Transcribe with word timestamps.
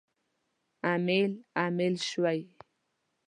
امیل، 0.93 1.31
امیل 1.65 1.93
شوی 2.09 2.39